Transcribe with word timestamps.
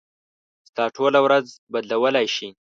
ستا 0.69 0.83
ټوله 0.95 1.19
ورځ 1.25 1.45
بدلولی 1.71 2.27
شي. 2.35 2.49